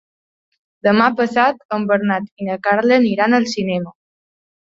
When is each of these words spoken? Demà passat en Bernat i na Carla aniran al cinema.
Demà 0.87 1.09
passat 1.19 1.59
en 1.77 1.85
Bernat 1.91 2.31
i 2.45 2.49
na 2.49 2.57
Carla 2.69 2.99
aniran 3.03 3.39
al 3.41 3.45
cinema. 3.55 3.93